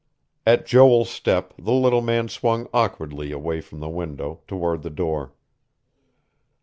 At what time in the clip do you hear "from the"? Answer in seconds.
3.61-3.87